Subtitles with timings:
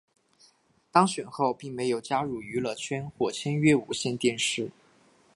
[0.91, 4.71] 当选后并没有加入娱乐圈或签约无线电视。